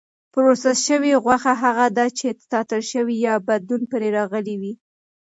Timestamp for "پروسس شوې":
0.33-1.11